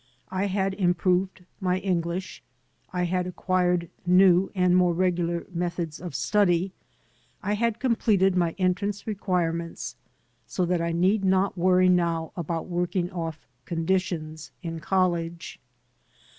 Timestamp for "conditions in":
13.67-14.79